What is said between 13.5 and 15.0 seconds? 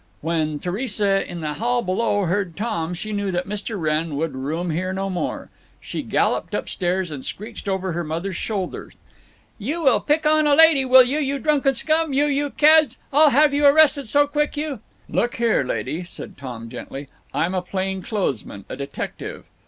you arrested so quick you—"